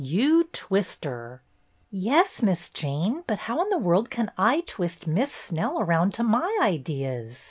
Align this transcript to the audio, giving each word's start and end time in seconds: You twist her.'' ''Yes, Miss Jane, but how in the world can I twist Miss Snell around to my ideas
You 0.03 0.45
twist 0.45 1.05
her.'' 1.05 1.43
''Yes, 1.93 2.41
Miss 2.41 2.71
Jane, 2.71 3.23
but 3.27 3.37
how 3.45 3.61
in 3.61 3.69
the 3.69 3.77
world 3.77 4.09
can 4.09 4.31
I 4.35 4.61
twist 4.61 5.05
Miss 5.05 5.31
Snell 5.31 5.79
around 5.79 6.15
to 6.15 6.23
my 6.23 6.57
ideas 6.59 7.37